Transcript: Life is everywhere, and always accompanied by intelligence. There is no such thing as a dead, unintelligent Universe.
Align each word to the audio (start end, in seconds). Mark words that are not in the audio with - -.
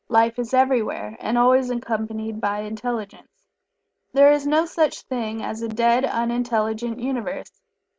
Life 0.09 0.39
is 0.39 0.51
everywhere, 0.51 1.15
and 1.19 1.37
always 1.37 1.69
accompanied 1.69 2.41
by 2.41 2.61
intelligence. 2.61 3.45
There 4.13 4.31
is 4.31 4.47
no 4.47 4.65
such 4.65 5.01
thing 5.03 5.43
as 5.43 5.61
a 5.61 5.67
dead, 5.67 6.05
unintelligent 6.05 6.99
Universe. 6.99 7.61